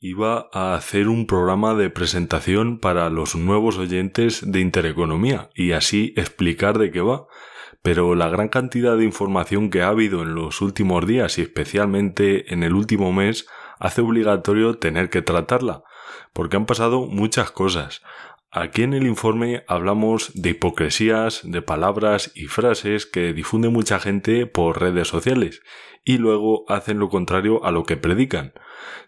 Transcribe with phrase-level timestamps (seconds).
[0.00, 6.14] iba a hacer un programa de presentación para los nuevos oyentes de Intereconomía y así
[6.16, 7.26] explicar de qué va.
[7.82, 12.52] Pero la gran cantidad de información que ha habido en los últimos días y especialmente
[12.52, 13.46] en el último mes
[13.78, 15.84] hace obligatorio tener que tratarla,
[16.32, 18.02] porque han pasado muchas cosas.
[18.50, 24.46] Aquí en el informe hablamos de hipocresías, de palabras y frases que difunde mucha gente
[24.46, 25.60] por redes sociales
[26.04, 28.54] y luego hacen lo contrario a lo que predican.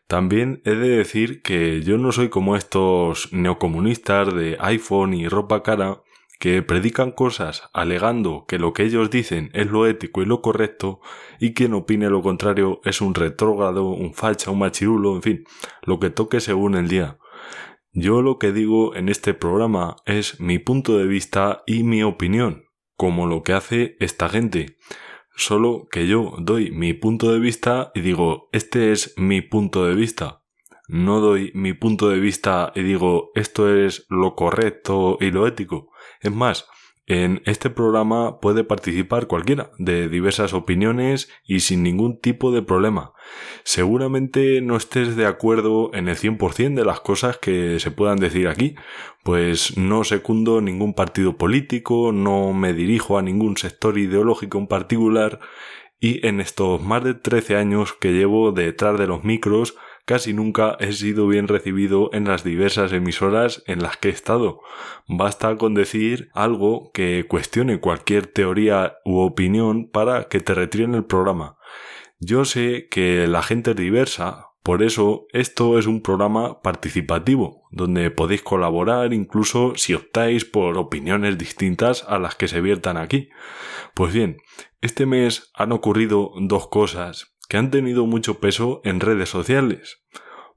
[0.07, 5.63] También he de decir que yo no soy como estos neocomunistas de iPhone y ropa
[5.63, 6.03] cara
[6.40, 11.00] que predican cosas alegando que lo que ellos dicen es lo ético y lo correcto
[11.39, 15.44] y quien opine lo contrario es un retrógrado, un facha, un machirulo, en fin,
[15.82, 17.18] lo que toque según el día.
[17.93, 22.64] Yo lo que digo en este programa es mi punto de vista y mi opinión,
[22.96, 24.79] como lo que hace esta gente.
[25.40, 29.94] Solo que yo doy mi punto de vista y digo, este es mi punto de
[29.94, 30.43] vista.
[30.86, 35.92] No doy mi punto de vista y digo, esto es lo correcto y lo ético.
[36.20, 36.68] Es más,
[37.06, 43.12] en este programa puede participar cualquiera, de diversas opiniones y sin ningún tipo de problema.
[43.64, 48.46] Seguramente no estés de acuerdo en el 100% de las cosas que se puedan decir
[48.46, 48.76] aquí,
[49.24, 55.40] pues no secundo ningún partido político, no me dirijo a ningún sector ideológico en particular,
[56.00, 59.76] y en estos más de 13 años que llevo detrás de los micros,
[60.11, 64.61] casi nunca he sido bien recibido en las diversas emisoras en las que he estado.
[65.06, 71.05] Basta con decir algo que cuestione cualquier teoría u opinión para que te retiren el
[71.05, 71.58] programa.
[72.19, 78.11] Yo sé que la gente es diversa, por eso esto es un programa participativo, donde
[78.11, 83.28] podéis colaborar incluso si optáis por opiniones distintas a las que se viertan aquí.
[83.95, 84.39] Pues bien,
[84.80, 90.04] este mes han ocurrido dos cosas que han tenido mucho peso en redes sociales.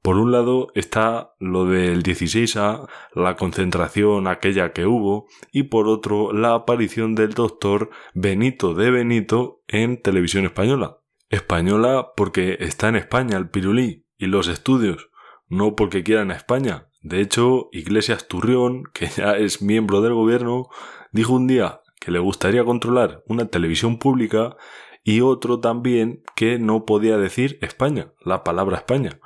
[0.03, 6.33] Por un lado está lo del 16A, la concentración aquella que hubo, y por otro
[6.33, 10.99] la aparición del doctor Benito de Benito en televisión española.
[11.29, 15.09] Española porque está en España el pirulí y los estudios,
[15.47, 16.89] no porque quieran a España.
[17.01, 20.67] De hecho, Iglesias Turrión, que ya es miembro del gobierno,
[21.11, 24.57] dijo un día que le gustaría controlar una televisión pública
[25.03, 29.19] y otro también que no podía decir España, la palabra España.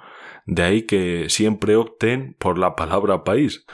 [0.45, 3.65] De ahí que siempre opten por la palabra país.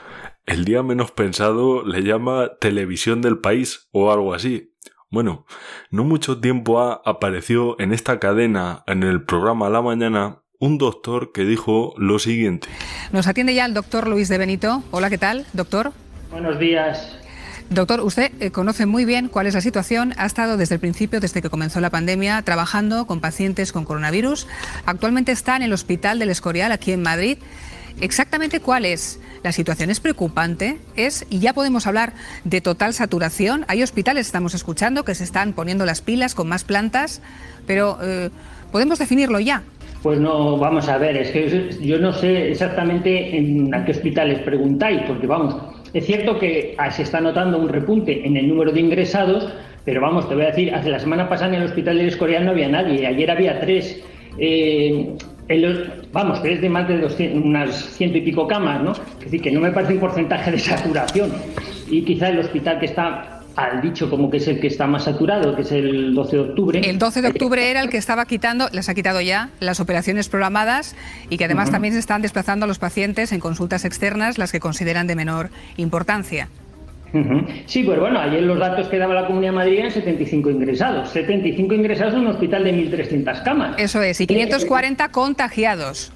[0.44, 4.72] El día menos pensado le llama televisión del país o algo así.
[5.10, 5.46] Bueno,
[5.90, 11.30] no mucho tiempo ha apareció en esta cadena, en el programa La Mañana, un doctor
[11.32, 12.68] que dijo lo siguiente.
[13.12, 14.82] Nos atiende ya el doctor Luis de Benito.
[14.90, 15.92] Hola, ¿qué tal, doctor?
[16.30, 17.23] Buenos días.
[17.70, 20.12] Doctor, usted eh, conoce muy bien cuál es la situación.
[20.18, 24.46] Ha estado desde el principio, desde que comenzó la pandemia, trabajando con pacientes con coronavirus.
[24.84, 27.38] Actualmente está en el Hospital del Escorial, aquí en Madrid.
[28.00, 29.18] Exactamente cuál es.
[29.42, 32.12] La situación es preocupante, es, y ya podemos hablar
[32.44, 33.64] de total saturación.
[33.68, 37.22] Hay hospitales, estamos escuchando, que se están poniendo las pilas con más plantas,
[37.66, 38.30] pero eh,
[38.72, 39.62] ¿podemos definirlo ya?
[40.02, 44.40] Pues no, vamos a ver, es que yo no sé exactamente en a qué hospitales
[44.40, 45.56] preguntáis, porque vamos,
[45.94, 49.48] es cierto que ah, se está notando un repunte en el número de ingresados,
[49.84, 52.44] pero vamos, te voy a decir, hace la semana pasada en el hospital del Escorial
[52.44, 54.02] no había nadie, ayer había tres.
[54.38, 55.16] Eh,
[56.12, 58.92] vamos, tres de más de 200, unas ciento y pico camas, ¿no?
[58.92, 61.30] Es decir, que no me parece un porcentaje de saturación.
[61.88, 65.04] Y quizá el hospital que está al dicho como que es el que está más
[65.04, 66.80] saturado, que es el 12 de octubre.
[66.80, 70.28] El 12 de octubre era el que estaba quitando, les ha quitado ya las operaciones
[70.28, 70.96] programadas
[71.30, 74.60] y que además también se están desplazando a los pacientes en consultas externas, las que
[74.60, 76.48] consideran de menor importancia.
[77.66, 81.10] Sí, pues bueno, ayer los datos que daba la Comunidad de Madrid eran 75 ingresados.
[81.10, 83.78] 75 ingresados en un hospital de 1.300 camas.
[83.78, 86.12] Eso es, y 540 contagiados.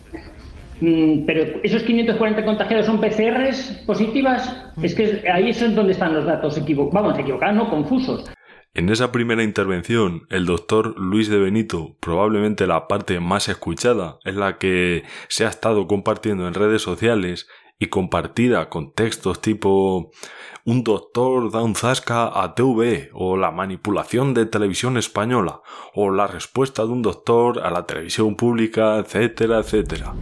[0.81, 4.73] Mm, pero esos 540 contagiados son PCRs positivas.
[4.83, 8.31] Es que ahí es donde están los datos equivocados, vamos, equivocados, no confusos.
[8.75, 14.37] En esa primera intervención, el doctor Luis de Benito, probablemente la parte más escuchada, es
[14.37, 17.49] la que se ha estado compartiendo en redes sociales
[17.79, 20.11] y compartida con textos tipo
[20.65, 25.63] un doctor da un zasca a TV o la manipulación de televisión española
[25.95, 30.15] o la respuesta de un doctor a la televisión pública, etcétera, etcétera.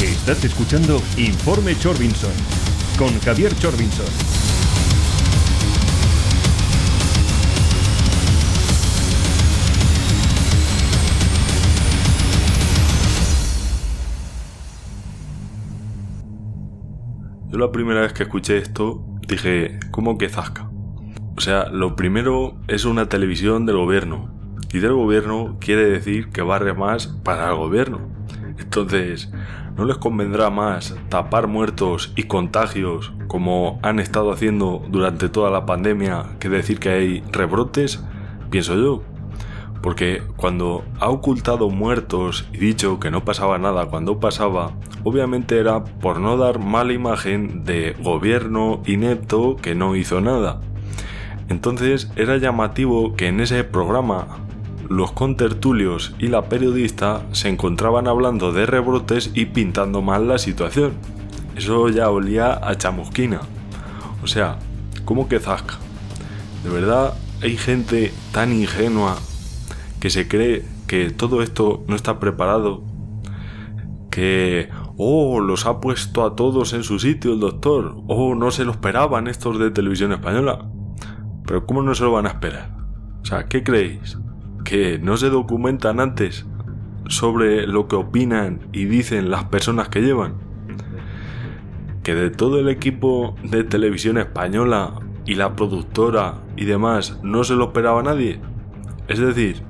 [0.00, 2.63] Estás escuchando Informe Chorbinson
[2.98, 4.06] con Javier Chorbinson.
[17.50, 20.70] Yo la primera vez que escuché esto dije, ¿cómo que zasca?
[21.36, 24.32] O sea, lo primero es una televisión del gobierno.
[24.72, 28.00] Y del gobierno quiere decir que barre más para el gobierno.
[28.58, 29.30] Entonces,
[29.76, 35.66] ¿no les convendrá más tapar muertos y contagios como han estado haciendo durante toda la
[35.66, 38.02] pandemia que decir que hay rebrotes?
[38.50, 39.02] Pienso yo.
[39.82, 44.72] Porque cuando ha ocultado muertos y dicho que no pasaba nada cuando pasaba,
[45.02, 50.60] obviamente era por no dar mala imagen de gobierno inepto que no hizo nada.
[51.48, 54.43] Entonces era llamativo que en ese programa
[54.88, 60.92] los contertulios y la periodista se encontraban hablando de rebrotes y pintando mal la situación.
[61.56, 63.40] Eso ya olía a chamusquina.
[64.22, 64.58] O sea,
[65.04, 65.78] ¿cómo que zasca?
[66.62, 69.16] De verdad hay gente tan ingenua
[70.00, 72.82] que se cree que todo esto no está preparado,
[74.10, 78.64] que, oh, los ha puesto a todos en su sitio el doctor, oh, no se
[78.64, 80.66] lo esperaban estos de televisión española.
[81.46, 82.76] Pero ¿cómo no se lo van a esperar?
[83.22, 84.18] O sea, ¿qué creéis?
[84.64, 86.46] ¿Que no se documentan antes
[87.08, 90.34] sobre lo que opinan y dicen las personas que llevan?
[92.02, 94.94] ¿Que de todo el equipo de televisión española
[95.26, 98.40] y la productora y demás no se lo esperaba nadie?
[99.06, 99.62] Es decir,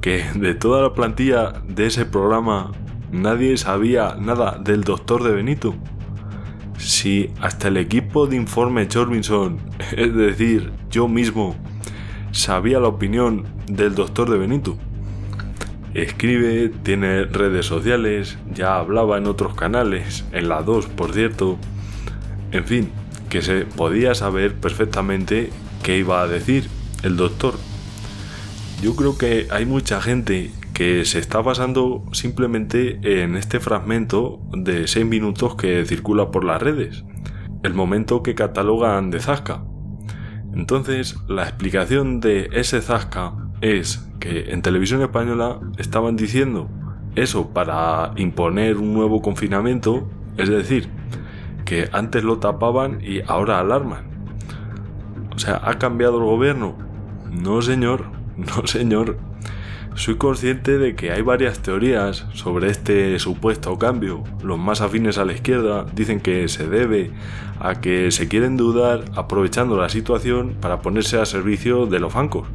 [0.00, 2.72] que de toda la plantilla de ese programa
[3.12, 5.74] nadie sabía nada del doctor de Benito.
[6.78, 9.58] Si hasta el equipo de informe Chorbinson,
[9.96, 11.54] es decir, yo mismo,
[12.32, 14.76] sabía la opinión del doctor de Benito.
[15.94, 21.58] Escribe, tiene redes sociales, ya hablaba en otros canales, en la 2 por cierto.
[22.50, 22.90] En fin,
[23.28, 25.50] que se podía saber perfectamente
[25.82, 26.68] qué iba a decir
[27.02, 27.54] el doctor.
[28.82, 34.88] Yo creo que hay mucha gente que se está basando simplemente en este fragmento de
[34.88, 37.04] 6 minutos que circula por las redes,
[37.62, 39.62] el momento que catalogan de Zasca.
[40.54, 46.68] Entonces, la explicación de ese Zasca es que en televisión española estaban diciendo
[47.14, 50.88] eso para imponer un nuevo confinamiento, es decir,
[51.64, 54.04] que antes lo tapaban y ahora alarman.
[55.34, 56.76] O sea, ¿ha cambiado el gobierno?
[57.30, 58.06] No, señor,
[58.36, 59.18] no, señor.
[59.94, 64.24] Soy consciente de que hay varias teorías sobre este supuesto cambio.
[64.42, 67.10] Los más afines a la izquierda dicen que se debe
[67.60, 72.48] a que se quieren dudar aprovechando la situación para ponerse a servicio de los bancos.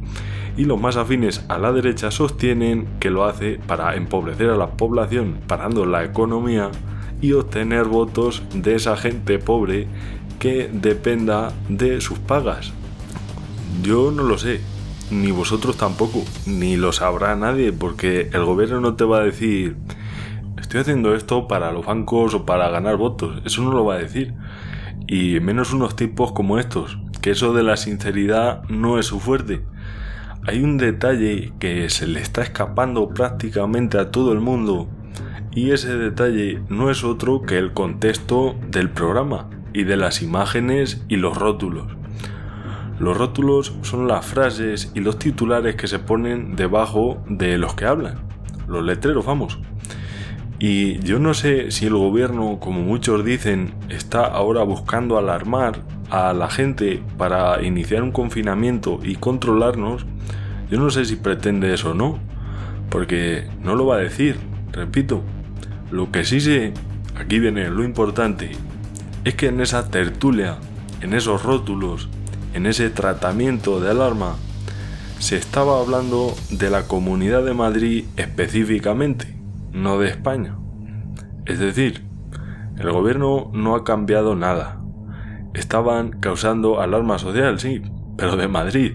[0.56, 4.72] Y los más afines a la derecha sostienen que lo hace para empobrecer a la
[4.72, 6.70] población parando la economía
[7.20, 9.86] y obtener votos de esa gente pobre
[10.40, 12.72] que dependa de sus pagas.
[13.82, 14.60] Yo no lo sé,
[15.10, 19.76] ni vosotros tampoco, ni lo sabrá nadie, porque el gobierno no te va a decir,
[20.60, 23.98] estoy haciendo esto para los bancos o para ganar votos, eso no lo va a
[23.98, 24.34] decir.
[25.06, 29.62] Y menos unos tipos como estos, que eso de la sinceridad no es su fuerte.
[30.46, 34.88] Hay un detalle que se le está escapando prácticamente a todo el mundo,
[35.52, 41.04] y ese detalle no es otro que el contexto del programa y de las imágenes
[41.08, 41.97] y los rótulos.
[42.98, 47.84] Los rótulos son las frases y los titulares que se ponen debajo de los que
[47.84, 48.18] hablan.
[48.66, 49.58] Los letreros, vamos.
[50.58, 56.32] Y yo no sé si el gobierno, como muchos dicen, está ahora buscando alarmar a
[56.32, 60.04] la gente para iniciar un confinamiento y controlarnos.
[60.68, 62.18] Yo no sé si pretende eso o no,
[62.90, 64.36] porque no lo va a decir,
[64.72, 65.22] repito.
[65.92, 66.74] Lo que sí sé,
[67.16, 68.50] aquí viene lo importante,
[69.24, 70.58] es que en esa tertulia,
[71.00, 72.08] en esos rótulos,
[72.54, 74.36] en ese tratamiento de alarma,
[75.18, 79.36] se estaba hablando de la Comunidad de Madrid específicamente,
[79.72, 80.56] no de España.
[81.46, 82.04] Es decir,
[82.78, 84.80] el gobierno no ha cambiado nada.
[85.54, 87.82] Estaban causando alarma social, sí,
[88.16, 88.92] pero de Madrid,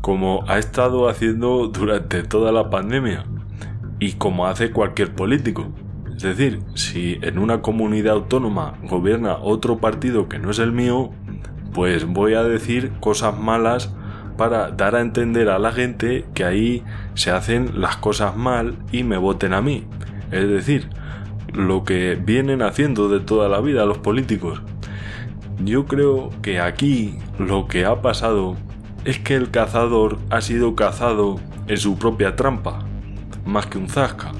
[0.00, 3.24] como ha estado haciendo durante toda la pandemia
[3.98, 5.68] y como hace cualquier político.
[6.16, 11.12] Es decir, si en una comunidad autónoma gobierna otro partido que no es el mío,
[11.72, 13.92] pues voy a decir cosas malas
[14.36, 16.82] para dar a entender a la gente que ahí
[17.14, 19.84] se hacen las cosas mal y me voten a mí.
[20.30, 20.88] Es decir,
[21.52, 24.62] lo que vienen haciendo de toda la vida los políticos.
[25.64, 28.56] Yo creo que aquí lo que ha pasado
[29.04, 32.84] es que el cazador ha sido cazado en su propia trampa,
[33.44, 34.32] más que un zasca.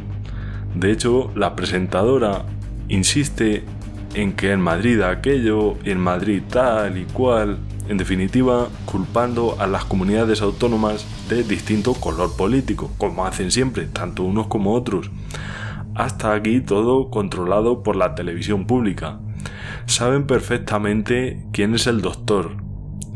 [0.74, 2.44] De hecho, la presentadora
[2.88, 3.64] insiste
[4.14, 9.84] en que en Madrid aquello, en Madrid tal y cual, en definitiva, culpando a las
[9.84, 15.10] comunidades autónomas de distinto color político, como hacen siempre, tanto unos como otros.
[15.94, 19.20] Hasta aquí todo controlado por la televisión pública.
[19.86, 22.56] Saben perfectamente quién es el doctor,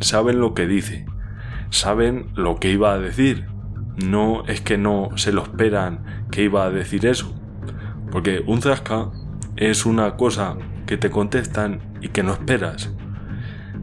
[0.01, 1.07] saben lo que dice,
[1.71, 3.47] saben lo que iba a decir.
[4.05, 7.33] No es que no se lo esperan que iba a decir eso,
[8.11, 9.11] porque un zasca
[9.57, 12.91] es una cosa que te contestan y que no esperas.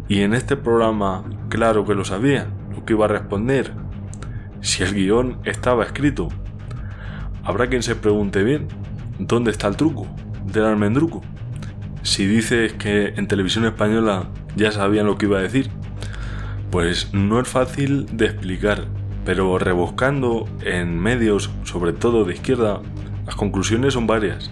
[0.08, 3.74] Y en este programa, claro que lo sabía, lo que iba a responder.
[4.62, 6.29] Si el guion estaba escrito,
[7.43, 8.67] habrá quien se pregunte bien,
[9.20, 10.08] ¿dónde está el truco
[10.46, 11.22] del almendruco?
[12.03, 15.70] Si dices que en televisión española ya sabían lo que iba a decir,
[16.72, 18.86] pues no es fácil de explicar,
[19.25, 22.81] pero rebuscando en medios, sobre todo de izquierda,
[23.25, 24.51] las conclusiones son varias.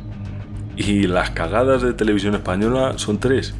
[0.79, 3.53] Y las cagadas de televisión española son tres.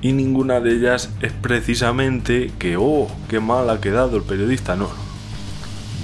[0.00, 4.88] Y ninguna de ellas es precisamente que, oh, qué mal ha quedado el periodista, no.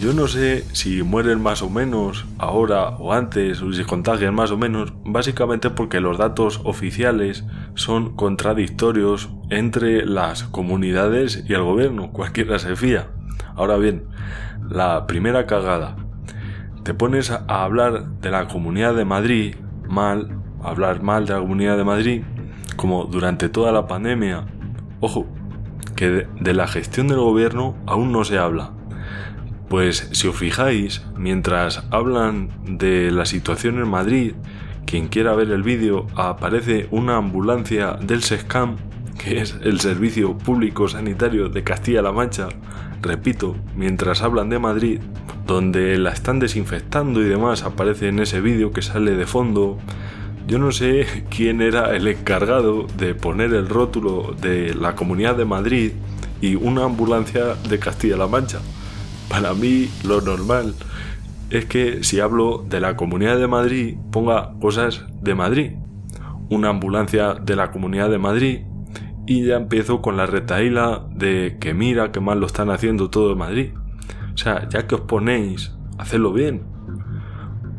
[0.03, 4.51] Yo no sé si mueren más o menos ahora o antes, o si contagian más
[4.51, 12.11] o menos, básicamente porque los datos oficiales son contradictorios entre las comunidades y el gobierno,
[12.11, 13.09] cualquiera se fía.
[13.57, 14.05] Ahora bien,
[14.69, 15.97] la primera cagada.
[16.83, 19.55] Te pones a hablar de la Comunidad de Madrid
[19.89, 22.23] mal, hablar mal de la Comunidad de Madrid,
[22.77, 24.45] como durante toda la pandemia.
[25.01, 25.27] Ojo,
[25.97, 28.73] que de la gestión del gobierno aún no se habla.
[29.69, 34.35] Pues si os fijáis, mientras hablan de la situación en Madrid,
[34.87, 38.77] quien quiera ver el vídeo, aparece una ambulancia del SESCAM,
[39.19, 42.49] que es el Servicio Público Sanitario de Castilla-La Mancha,
[43.05, 45.01] repito, mientras hablan de Madrid,
[45.47, 49.79] donde la están desinfectando y demás, aparece en ese vídeo que sale de fondo.
[50.49, 55.45] Yo no sé quién era el encargado de poner el rótulo de la Comunidad de
[55.45, 55.93] Madrid
[56.41, 58.61] y una ambulancia de Castilla-La Mancha.
[59.29, 60.75] Para mí lo normal
[61.51, 65.73] es que si hablo de la Comunidad de Madrid ponga cosas de Madrid.
[66.51, 68.61] Una ambulancia de la Comunidad de Madrid
[69.27, 73.33] y ya empiezo con la retaíla de que mira que mal lo están haciendo todo
[73.33, 73.71] en Madrid.
[74.35, 76.63] O sea, ya que os ponéis, hacedlo bien.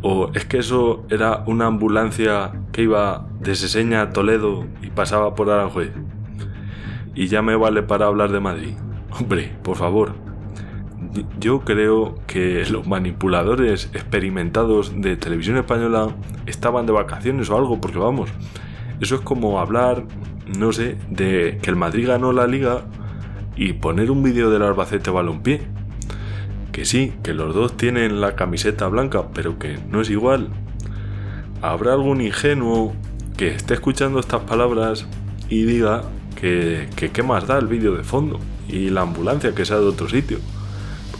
[0.01, 5.35] O es que eso era una ambulancia que iba de Seseña a Toledo y pasaba
[5.35, 5.91] por Aranjuez.
[7.13, 8.73] Y ya me vale para hablar de Madrid.
[9.17, 10.13] Hombre, por favor.
[11.39, 17.99] Yo creo que los manipuladores experimentados de televisión española estaban de vacaciones o algo, porque
[17.99, 18.29] vamos,
[18.99, 20.05] eso es como hablar,
[20.57, 22.85] no sé, de que el Madrid ganó la liga
[23.55, 25.61] y poner un vídeo del Albacete Balompié.
[26.71, 30.49] Que sí, que los dos tienen la camiseta blanca, pero que no es igual.
[31.61, 32.93] Habrá algún ingenuo
[33.37, 35.07] que esté escuchando estas palabras
[35.49, 36.03] y diga
[36.39, 39.85] que, que qué más da el vídeo de fondo y la ambulancia que sea de
[39.85, 40.39] otro sitio.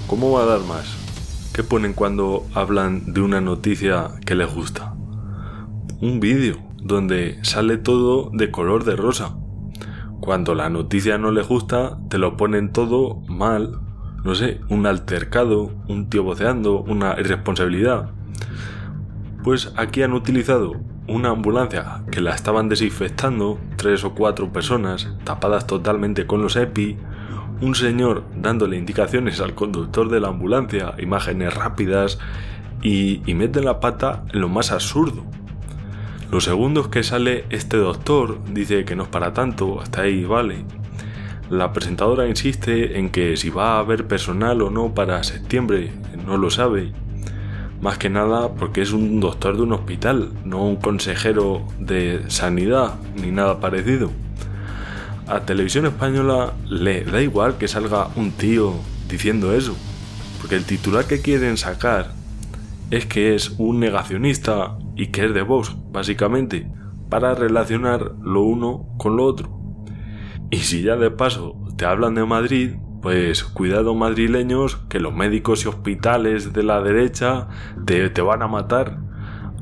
[0.07, 1.05] ¿Cómo va a dar más?
[1.53, 4.93] ¿Qué ponen cuando hablan de una noticia que les gusta?
[6.01, 9.35] Un vídeo donde sale todo de color de rosa.
[10.21, 13.79] Cuando la noticia no les gusta, te lo ponen todo mal.
[14.23, 18.11] No sé, un altercado, un tío voceando, una irresponsabilidad.
[19.43, 20.73] Pues aquí han utilizado
[21.07, 26.97] una ambulancia que la estaban desinfectando, tres o cuatro personas, tapadas totalmente con los EPI,
[27.61, 32.19] un señor dándole indicaciones al conductor de la ambulancia, imágenes rápidas,
[32.83, 35.25] y, y meten la pata en lo más absurdo.
[36.35, 40.65] Los segundos que sale este doctor dice que no es para tanto, hasta ahí vale.
[41.49, 45.93] La presentadora insiste en que si va a haber personal o no para septiembre,
[46.25, 46.91] no lo sabe.
[47.79, 52.95] Más que nada porque es un doctor de un hospital, no un consejero de sanidad
[53.15, 54.11] ni nada parecido.
[55.27, 58.73] A Televisión Española le da igual que salga un tío
[59.07, 59.73] diciendo eso,
[60.41, 62.11] porque el titular que quieren sacar
[62.91, 66.71] es que es un negacionista y que es de Vox, básicamente,
[67.09, 69.59] para relacionar lo uno con lo otro.
[70.51, 75.65] Y si ya de paso te hablan de Madrid, pues cuidado madrileños, que los médicos
[75.65, 77.47] y hospitales de la derecha
[77.85, 78.99] te, te van a matar.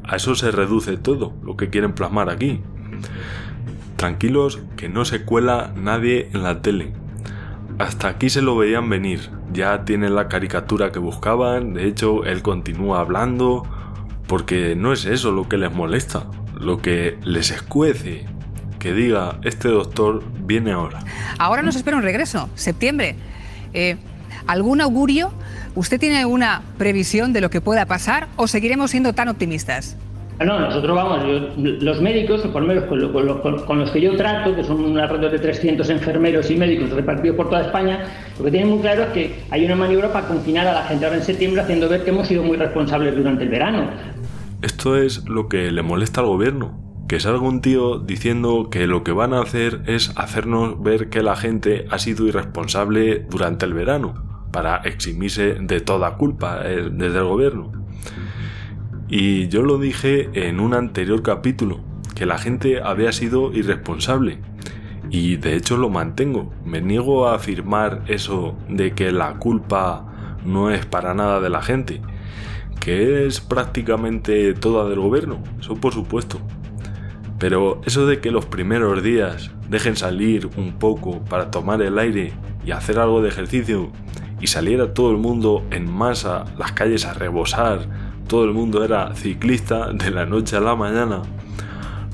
[0.05, 2.61] A eso se reduce todo, lo que quieren plasmar aquí.
[3.95, 6.93] Tranquilos que no se cuela nadie en la tele.
[7.79, 9.29] Hasta aquí se lo veían venir.
[9.51, 11.73] Ya tienen la caricatura que buscaban.
[11.73, 13.63] De hecho, él continúa hablando.
[14.33, 16.25] Porque no es eso lo que les molesta.
[16.59, 18.25] Lo que les escuece.
[18.79, 21.01] Que diga, este doctor viene ahora.
[21.37, 22.49] Ahora nos espera un regreso.
[22.55, 23.15] Septiembre.
[23.75, 23.95] Eh,
[24.47, 25.31] ¿Algún augurio?
[25.75, 29.97] ¿Usted tiene alguna previsión de lo que pueda pasar o seguiremos siendo tan optimistas?
[30.45, 31.23] No, nosotros vamos,
[31.57, 36.49] los médicos, por menos con, los que yo trato, que son alrededor de 300 enfermeros
[36.51, 38.05] y médicos repartidos por toda España,
[38.37, 41.05] lo que tienen muy claro es que hay una maniobra para confinar a la gente
[41.05, 43.89] ahora en septiembre, haciendo ver que hemos sido muy responsables durante el verano.
[44.61, 49.03] Esto es lo que le molesta al gobierno, que salga un tío diciendo que lo
[49.03, 53.73] que van a hacer es hacernos ver que la gente ha sido irresponsable durante el
[53.73, 54.13] verano,
[54.51, 57.71] para eximirse de toda culpa eh, desde el gobierno.
[59.15, 61.81] Y yo lo dije en un anterior capítulo,
[62.15, 64.39] que la gente había sido irresponsable.
[65.11, 66.51] Y de hecho lo mantengo.
[66.65, 71.61] Me niego a afirmar eso de que la culpa no es para nada de la
[71.61, 72.01] gente,
[72.79, 76.39] que es prácticamente toda del gobierno, eso por supuesto.
[77.37, 82.33] Pero eso de que los primeros días dejen salir un poco para tomar el aire
[82.65, 83.91] y hacer algo de ejercicio
[84.41, 87.87] y saliera todo el mundo en masa, las calles a rebosar,
[88.27, 91.21] todo el mundo era ciclista de la noche a la mañana,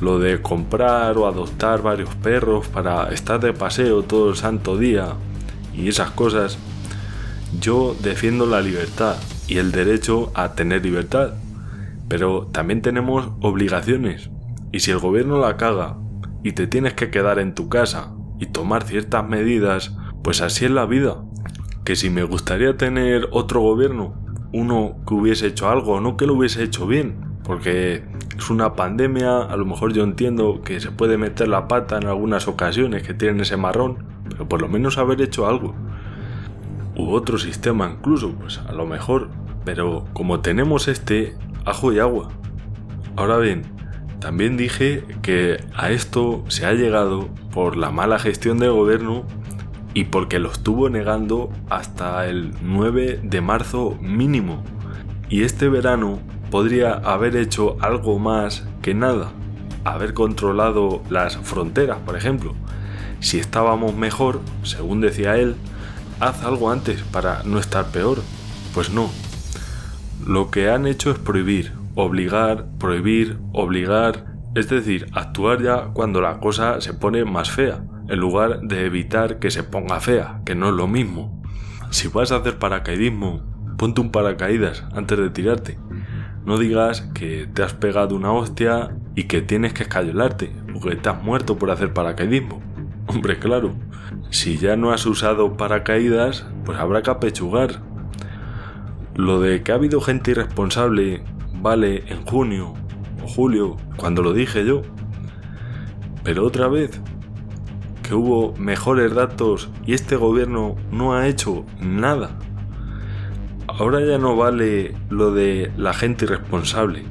[0.02, 5.14] lo de comprar o adoptar varios perros para estar de paseo todo el santo día
[5.74, 6.58] y esas cosas,
[7.60, 9.16] yo defiendo la libertad
[9.48, 11.34] y el derecho a tener libertad,
[12.08, 14.30] pero también tenemos obligaciones
[14.72, 15.98] y si el gobierno la caga
[16.44, 20.72] y te tienes que quedar en tu casa y tomar ciertas medidas, pues así es
[20.72, 21.18] la vida.
[21.84, 24.14] Que si me gustaría tener otro gobierno,
[24.52, 28.04] uno que hubiese hecho algo, no que lo hubiese hecho bien, porque
[28.38, 32.08] es una pandemia, a lo mejor yo entiendo que se puede meter la pata en
[32.08, 35.76] algunas ocasiones que tienen ese marrón, pero por lo menos haber hecho algo.
[36.96, 39.30] U otro sistema incluso, pues a lo mejor,
[39.66, 42.30] pero como tenemos este, ajo y agua.
[43.16, 43.64] Ahora bien,
[44.20, 49.26] también dije que a esto se ha llegado por la mala gestión del gobierno
[49.94, 54.64] y porque lo estuvo negando hasta el 9 de marzo mínimo.
[55.30, 56.20] Y este verano
[56.52, 59.32] podría haber hecho algo más que nada,
[59.84, 62.54] haber controlado las fronteras, por ejemplo.
[63.20, 65.56] Si estábamos mejor, según decía él,
[66.20, 68.20] haz algo antes para no estar peor.
[68.74, 69.10] Pues no.
[70.26, 76.40] Lo que han hecho es prohibir, obligar, prohibir, obligar, es decir, actuar ya cuando la
[76.40, 80.70] cosa se pone más fea, en lugar de evitar que se ponga fea, que no
[80.70, 81.42] es lo mismo.
[81.92, 83.42] Si vas a hacer paracaidismo,
[83.78, 85.78] ponte un paracaídas antes de tirarte.
[86.46, 90.98] No digas que te has pegado una hostia y que tienes que escayolarte, o que
[91.08, 92.62] has muerto por hacer paracaidismo.
[93.08, 93.76] Hombre, claro,
[94.30, 97.82] si ya no has usado paracaídas, pues habrá que apechugar.
[99.16, 101.24] Lo de que ha habido gente irresponsable
[101.62, 102.74] vale en junio
[103.24, 104.82] o julio, cuando lo dije yo.
[106.24, 107.02] Pero otra vez,
[108.10, 112.40] que hubo mejores datos y este gobierno no ha hecho nada.
[113.68, 117.04] Ahora ya no vale lo de la gente irresponsable.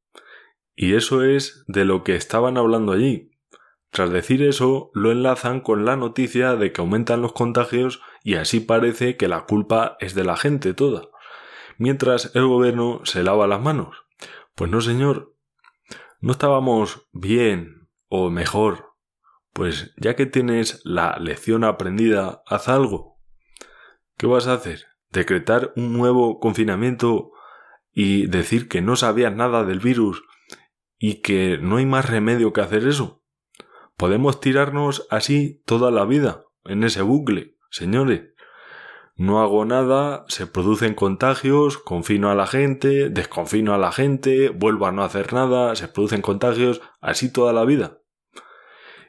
[0.76, 3.30] Y eso es de lo que estaban hablando allí.
[3.90, 8.60] Tras decir eso, lo enlazan con la noticia de que aumentan los contagios y así
[8.60, 11.10] parece que la culpa es de la gente toda
[11.78, 14.04] mientras el gobierno se lava las manos.
[14.54, 15.34] Pues no, señor.
[16.20, 18.93] No estábamos bien o mejor.
[19.54, 23.18] Pues ya que tienes la lección aprendida, haz algo.
[24.18, 24.84] ¿Qué vas a hacer?
[25.10, 27.30] ¿Decretar un nuevo confinamiento
[27.90, 30.22] y decir que no sabías nada del virus
[30.98, 33.22] y que no hay más remedio que hacer eso?
[33.96, 38.34] Podemos tirarnos así toda la vida, en ese bucle, señores
[39.16, 44.86] no hago nada, se producen contagios, confino a la gente, desconfino a la gente, vuelvo
[44.86, 48.00] a no hacer nada, se producen contagios, así toda la vida.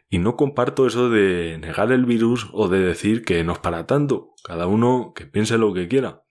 [0.10, 3.88] Y no comparto eso de negar el virus o de decir que no es para
[3.88, 4.34] tanto.
[4.44, 6.24] Cada uno que piense lo que quiera.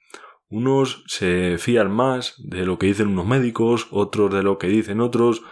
[0.49, 5.01] Unos se fían más de lo que dicen unos médicos, otros de lo que dicen
[5.01, 5.43] otros,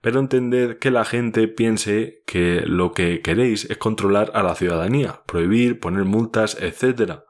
[0.00, 5.22] pero entended que la gente piense que lo que queréis es controlar a la ciudadanía,
[5.26, 7.20] prohibir, poner multas, etc.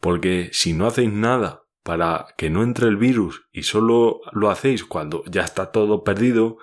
[0.00, 4.84] Porque si no hacéis nada para que no entre el virus y solo lo hacéis
[4.84, 6.58] cuando ya está todo perdido,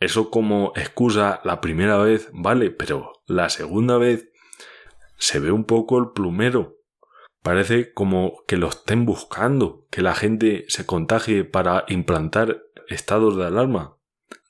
[0.00, 4.30] eso como excusa la primera vez, vale, pero la segunda vez
[5.16, 6.76] se ve un poco el plumero.
[7.42, 13.46] Parece como que lo estén buscando, que la gente se contagie para implantar estados de
[13.46, 13.96] alarma.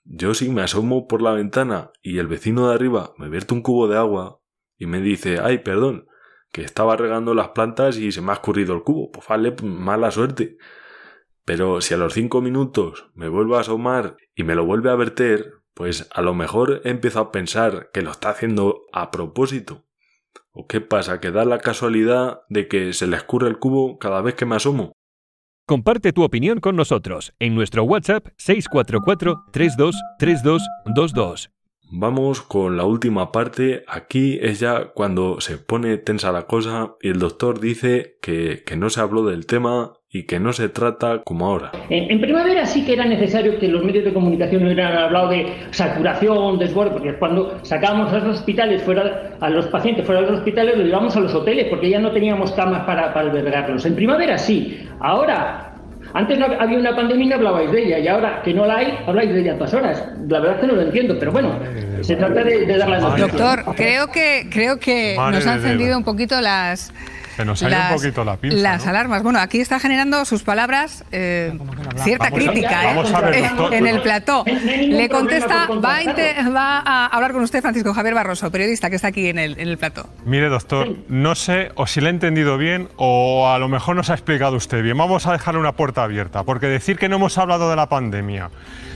[0.04, 3.62] Yo si me asomo por la ventana y el vecino de arriba me vierte un
[3.62, 4.40] cubo de agua
[4.78, 6.08] y me dice, ay, perdón,
[6.50, 10.11] que estaba regando las plantas y se me ha escurrido el cubo, pues vale, mala
[10.11, 10.56] suerte.
[11.48, 14.96] Pero si a los cinco minutos me vuelvo a asomar y me lo vuelve a
[14.96, 19.87] verter, pues a lo mejor empiezo a pensar que lo está haciendo a propósito.
[20.52, 21.20] ¿O qué pasa?
[21.20, 24.56] ¿Que da la casualidad de que se le escurre el cubo cada vez que me
[24.56, 24.92] asomo?
[25.66, 31.48] Comparte tu opinión con nosotros en nuestro WhatsApp 644 323222.
[31.90, 33.84] Vamos con la última parte.
[33.88, 38.76] Aquí es ya cuando se pone tensa la cosa y el doctor dice que, que
[38.76, 41.73] no se habló del tema y que no se trata como ahora.
[41.90, 46.59] En, primavera sí que era necesario que los medios de comunicación hubieran hablado de saturación,
[46.59, 50.79] desborde, porque cuando sacábamos a los hospitales fuera, a los pacientes fuera de los hospitales,
[50.79, 53.85] los llevamos a los hoteles, porque ya no teníamos camas para, para albergarlos.
[53.85, 54.88] En primavera sí.
[55.01, 55.75] Ahora
[56.14, 58.79] antes no había una pandemia y no hablabais de ella, y ahora que no la
[58.79, 60.05] hay, habláis de ella a todas horas.
[60.27, 61.59] La verdad es que no lo entiendo, pero bueno,
[62.01, 66.05] se trata de, de dar la Doctor, creo que, creo que nos han encendido un
[66.05, 66.94] poquito las
[67.38, 68.57] se nos las, un poquito la pinza.
[68.57, 69.22] Las alarmas.
[69.22, 71.57] Bueno, aquí está generando sus palabras eh,
[71.98, 73.51] cierta crítica ¿eh?
[73.72, 74.44] en el plató.
[74.44, 79.09] Le contesta, va a, va a, hablar con usted Francisco Javier Barroso, periodista que está
[79.09, 80.09] aquí en el, en el plató.
[80.24, 84.11] Mire, doctor, no sé o si le he entendido bien o a lo mejor nos
[84.11, 84.98] ha explicado usted bien.
[84.98, 88.51] Vamos a dejarle una puerta abierta, porque decir que no hemos hablado de la pandemia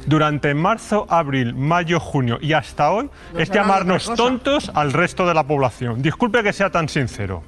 [0.06, 5.44] durante marzo, abril, mayo, junio y hasta hoy es llamarnos tontos al resto de la
[5.44, 6.02] población.
[6.02, 7.44] Disculpe que sea tan sincero.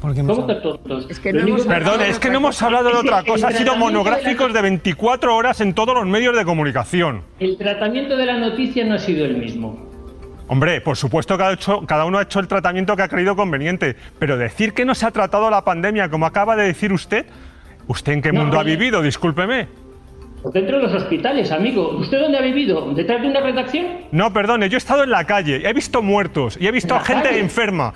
[0.00, 1.06] ¿Cómo que tontos?
[1.10, 3.48] Es que no hemos Perdón, es que no hemos hablado de otra cosa.
[3.48, 7.22] Ha sido monográficos de 24 horas en todos los medios de comunicación.
[7.40, 9.88] El tratamiento de la noticia no ha sido el mismo.
[10.46, 13.96] Hombre, por supuesto que hecho, cada uno ha hecho el tratamiento que ha creído conveniente,
[14.18, 17.26] pero decir que no se ha tratado la pandemia, como acaba de decir usted,
[17.86, 19.02] ¿usted en qué mundo ha vivido?
[19.02, 19.68] Discúlpeme.
[20.54, 21.98] Dentro de los hospitales, amigo.
[21.98, 22.94] ¿Usted dónde ha vivido?
[22.94, 23.86] ¿Detrás de una redacción?
[24.12, 27.00] No, perdone, yo he estado en la calle, he visto muertos y he visto a
[27.00, 27.94] gente enferma.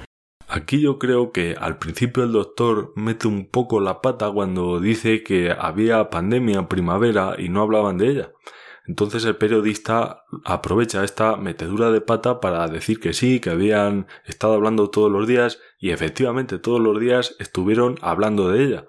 [0.55, 5.23] Aquí yo creo que al principio el doctor mete un poco la pata cuando dice
[5.23, 8.33] que había pandemia en primavera y no hablaban de ella.
[8.87, 14.53] Entonces el periodista aprovecha esta metedura de pata para decir que sí, que habían estado
[14.53, 18.87] hablando todos los días y efectivamente todos los días estuvieron hablando de ella.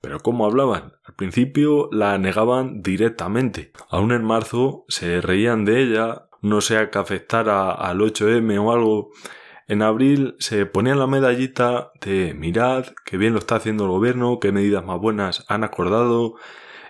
[0.00, 0.94] Pero ¿cómo hablaban?
[1.04, 3.70] Al principio la negaban directamente.
[3.90, 9.12] Aún en marzo se reían de ella, no sea que afectara al 8M o algo,
[9.68, 14.38] en abril se ponían la medallita de mirad, qué bien lo está haciendo el gobierno,
[14.40, 16.36] qué medidas más buenas han acordado,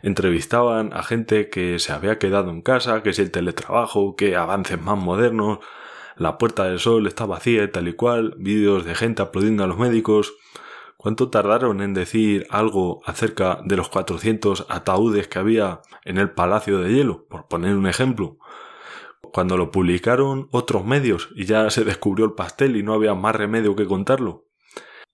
[0.03, 4.81] entrevistaban a gente que se había quedado en casa, que es el teletrabajo, que avances
[4.81, 5.61] más modernos,
[6.17, 9.67] la puerta del sol está vacía y tal y cual, vídeos de gente aplaudiendo a
[9.67, 10.35] los médicos.
[10.97, 16.79] ¿Cuánto tardaron en decir algo acerca de los 400 ataúdes que había en el Palacio
[16.79, 18.39] de Hielo, por poner un ejemplo?
[19.33, 23.35] Cuando lo publicaron otros medios y ya se descubrió el pastel y no había más
[23.37, 24.47] remedio que contarlo.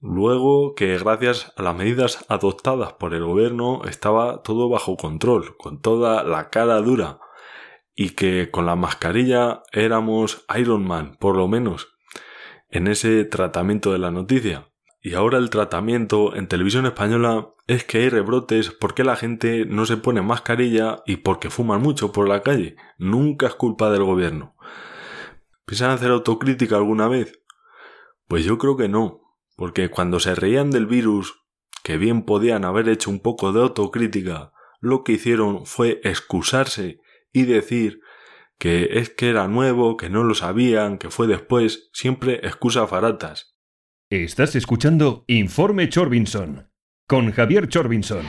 [0.01, 5.81] Luego que gracias a las medidas adoptadas por el gobierno estaba todo bajo control, con
[5.81, 7.21] toda la cara dura,
[7.95, 11.89] y que con la mascarilla éramos Iron Man, por lo menos,
[12.69, 14.72] en ese tratamiento de la noticia.
[15.05, 19.85] Y ahora el tratamiento en televisión española es que hay rebrotes porque la gente no
[19.85, 22.77] se pone mascarilla y porque fuman mucho por la calle.
[22.99, 24.55] Nunca es culpa del gobierno.
[25.67, 27.43] ¿Piensan hacer autocrítica alguna vez?
[28.29, 29.23] Pues yo creo que no,
[29.57, 31.35] porque cuando se reían del virus,
[31.83, 37.01] que bien podían haber hecho un poco de autocrítica, lo que hicieron fue excusarse
[37.33, 38.01] y decir
[38.57, 43.52] que es que era nuevo, que no lo sabían, que fue después, siempre excusa faratas.
[44.13, 46.69] Estás escuchando Informe Chorbinson
[47.09, 48.23] con Javier Chorbinson.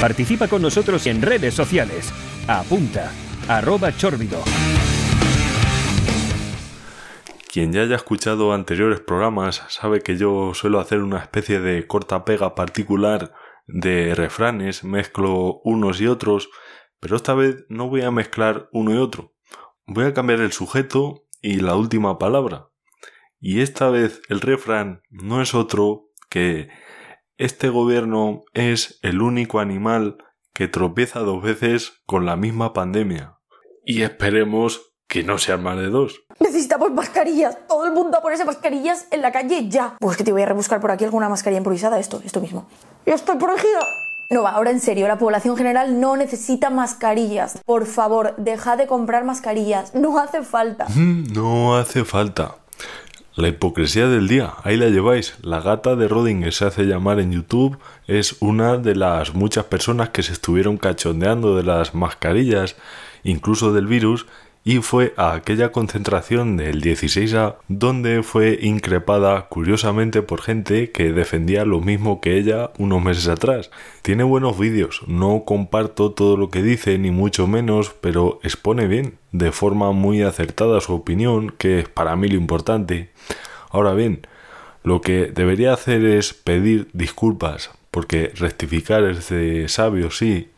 [0.00, 2.12] Participa con nosotros en redes sociales.
[2.46, 3.10] Apunta,
[3.48, 4.38] arroba chorbido.
[7.52, 12.24] Quien ya haya escuchado anteriores programas sabe que yo suelo hacer una especie de corta
[12.24, 13.32] pega particular
[13.66, 16.48] de refranes, mezclo unos y otros
[17.00, 19.34] Pero esta vez no voy a mezclar uno y otro.
[19.84, 22.68] Voy a cambiar el sujeto y la última palabra.
[23.40, 26.70] Y esta vez el refrán no es otro que
[27.36, 30.16] este gobierno es el único animal
[30.54, 33.38] que tropieza dos veces con la misma pandemia.
[33.84, 36.22] Y esperemos que no sean más de dos.
[36.38, 37.66] Necesitamos mascarillas.
[37.66, 39.96] Todo el mundo a ponerse mascarillas en la calle ya.
[39.98, 41.98] Pues que te voy a rebuscar por aquí alguna mascarilla improvisada.
[41.98, 42.66] Esto, esto mismo.
[43.04, 43.80] ¡Ya estoy protegida!
[44.30, 47.60] No, ahora en serio, la población general no necesita mascarillas.
[47.64, 49.94] Por favor, deja de comprar mascarillas.
[49.94, 50.86] No hace falta.
[50.96, 52.56] No hace falta.
[53.34, 55.36] La hipocresía del día, ahí la lleváis.
[55.40, 60.10] La gata de Rodinger se hace llamar en YouTube, es una de las muchas personas
[60.10, 62.76] que se estuvieron cachondeando de las mascarillas,
[63.24, 64.26] incluso del virus,
[64.64, 71.64] y fue a aquella concentración del 16A donde fue increpada curiosamente por gente que defendía
[71.64, 73.70] lo mismo que ella unos meses atrás.
[74.02, 79.18] Tiene buenos vídeos, no comparto todo lo que dice ni mucho menos, pero expone bien,
[79.32, 83.10] de forma muy acertada su opinión, que es para mí lo importante.
[83.70, 84.26] Ahora bien,
[84.84, 90.48] lo que debería hacer es pedir disculpas, porque rectificar es de sabio, sí,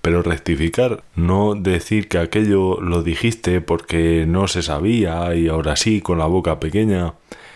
[0.00, 6.00] pero rectificar, no decir que aquello lo dijiste porque no se sabía y ahora sí
[6.00, 7.14] con la boca pequeña,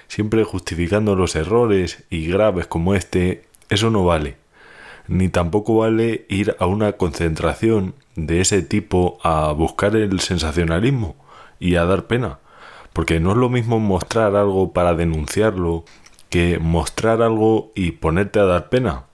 [0.09, 4.37] siempre justificando los errores y graves como este, eso no vale.
[5.09, 11.17] Ni tampoco vale ir a una concentración de ese tipo a buscar el sensacionalismo
[11.59, 12.39] y a dar pena,
[12.93, 15.85] porque no es lo mismo mostrar algo para denunciarlo
[16.29, 19.05] que mostrar algo y ponerte a dar pena.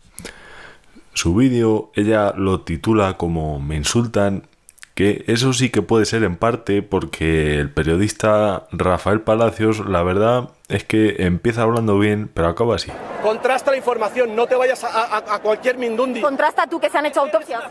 [1.18, 4.46] Su vídeo ella lo titula como Me insultan,
[4.94, 10.50] que eso sí que puede ser en parte porque el periodista Rafael Palacios, la verdad
[10.68, 12.92] es que empieza hablando bien, pero acaba así.
[13.22, 16.20] Contrasta la información, no te vayas a, cualquier mindundi.
[16.20, 17.62] Contrasta tú que se han hecho autopsias.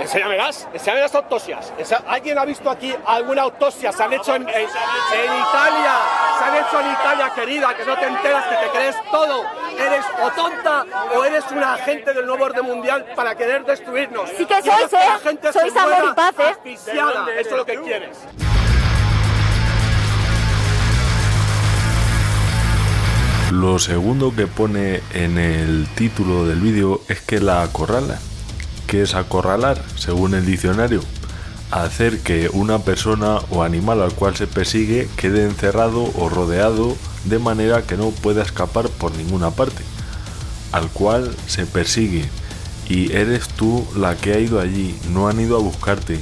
[0.00, 1.72] Enséñamelas, enséñame las autopsias.
[2.08, 3.92] ¿Alguien ha visto aquí alguna autopsia?
[3.92, 5.94] Se han hecho en, Italia,
[6.36, 9.44] se han hecho en Italia, querida, que no te enteras, que te crees todo.
[9.78, 14.30] Eres o tonta o eres un agente del nuevo orden mundial para querer destruirnos.
[14.30, 15.52] Sí que sois, ¿eh?
[15.52, 16.74] Sois amor y paz, ¿eh?
[17.38, 18.43] Eso es lo que quieres.
[23.64, 28.18] Lo segundo que pone en el título del vídeo es que la acorrala
[28.86, 29.82] ¿Qué es acorralar?
[29.96, 31.00] Según el diccionario,
[31.70, 37.38] hacer que una persona o animal al cual se persigue quede encerrado o rodeado de
[37.38, 39.82] manera que no pueda escapar por ninguna parte,
[40.70, 42.28] al cual se persigue.
[42.86, 46.20] Y eres tú la que ha ido allí, no han ido a buscarte.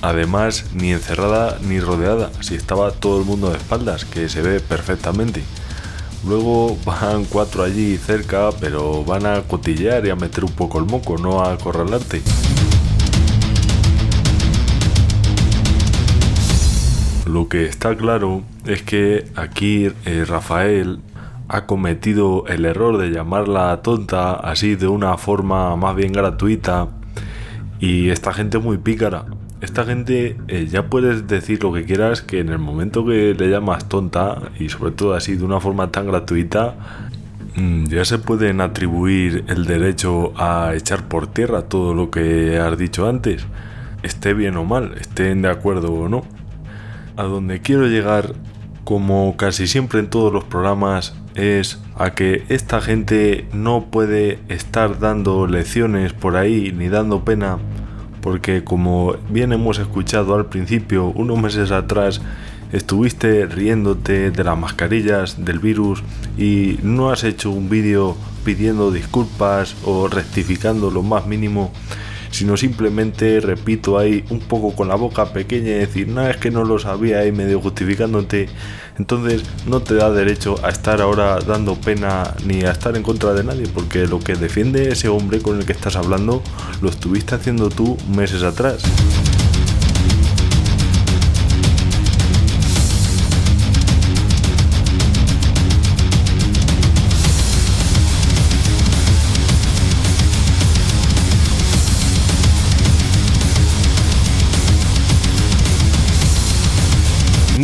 [0.00, 4.60] Además, ni encerrada ni rodeada, si estaba todo el mundo de espaldas, que se ve
[4.60, 5.44] perfectamente.
[6.26, 10.86] Luego van cuatro allí cerca, pero van a cotillear y a meter un poco el
[10.86, 12.22] moco, no a acorralarte.
[17.26, 21.00] Lo que está claro es que aquí eh, Rafael
[21.48, 26.88] ha cometido el error de llamarla tonta así de una forma más bien gratuita
[27.80, 29.26] y esta gente muy pícara
[29.60, 33.50] esta gente eh, ya puedes decir lo que quieras, que en el momento que le
[33.50, 36.76] llamas tonta, y sobre todo así de una forma tan gratuita,
[37.56, 42.78] mm, ya se pueden atribuir el derecho a echar por tierra todo lo que has
[42.78, 43.46] dicho antes,
[44.02, 46.24] esté bien o mal, estén de acuerdo o no.
[47.16, 48.34] A donde quiero llegar,
[48.84, 54.98] como casi siempre en todos los programas, es a que esta gente no puede estar
[55.00, 57.58] dando lecciones por ahí ni dando pena
[58.20, 62.20] porque como bien hemos escuchado al principio, unos meses atrás,
[62.72, 66.02] estuviste riéndote de las mascarillas, del virus
[66.36, 71.72] y no has hecho un vídeo pidiendo disculpas o rectificando lo más mínimo,
[72.30, 76.50] sino simplemente, repito, ahí un poco con la boca pequeña y decir, no, es que
[76.50, 78.48] no lo sabía y medio justificándote
[78.98, 83.32] entonces no te da derecho a estar ahora dando pena ni a estar en contra
[83.32, 86.42] de nadie, porque lo que defiende ese hombre con el que estás hablando
[86.82, 88.82] lo estuviste haciendo tú meses atrás.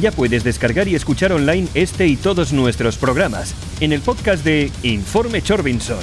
[0.00, 4.72] Ya puedes descargar y escuchar online este y todos nuestros programas en el podcast de
[4.82, 5.98] Informe Chorbinson.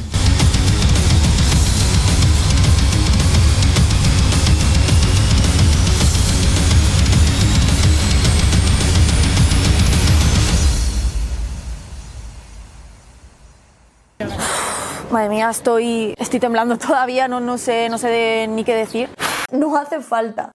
[15.12, 19.10] Madre mía, estoy, estoy temblando todavía, no, no sé, no sé ni qué decir.
[19.52, 20.50] no hace falta.